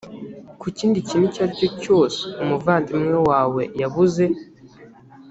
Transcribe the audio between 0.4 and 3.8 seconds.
ku kindi kintu icyo ari cyo cyose umuvandimwe wawe